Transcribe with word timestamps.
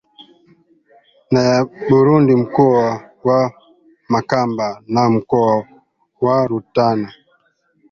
na 1.31 1.41
ya 1.49 1.59
Burundi 1.89 2.35
mkoa 2.35 3.11
wa 3.23 3.53
Makamba 4.09 4.83
na 4.87 5.09
mkoa 5.09 5.67
wa 6.21 6.47
Rutana 6.47 7.13